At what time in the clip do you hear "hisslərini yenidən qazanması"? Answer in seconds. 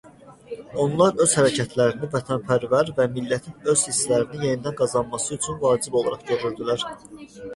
3.91-5.37